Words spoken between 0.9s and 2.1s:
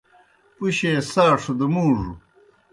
اےْ ساڇھوْ دہ مُوڙوْ